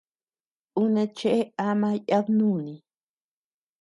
[0.79, 2.73] Uu neé cheʼe ama yadnuni.